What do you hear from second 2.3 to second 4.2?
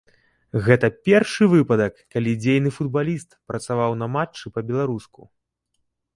дзейны футбаліст працаваў на